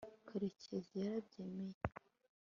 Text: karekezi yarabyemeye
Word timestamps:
karekezi 0.27 0.93
yarabyemeye 1.01 1.77